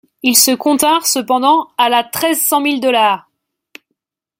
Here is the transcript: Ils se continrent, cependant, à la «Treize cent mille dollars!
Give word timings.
Ils 0.23 0.35
se 0.35 0.49
continrent, 0.49 1.05
cependant, 1.05 1.69
à 1.77 1.87
la 1.87 2.03
«Treize 2.03 2.41
cent 2.41 2.59
mille 2.59 2.81
dollars! 2.81 3.29